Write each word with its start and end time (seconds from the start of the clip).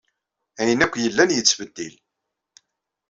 Ayen 0.59 0.83
akk 0.85 0.95
yellan 1.03 1.33
yettbeddil. 1.33 1.95